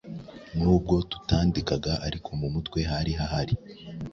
nubwo 0.57 0.93
tutandikaga 1.11 1.93
ariko 2.07 2.29
mumutwe 2.39 2.79
hari 2.91 3.11
hahari 3.19 3.53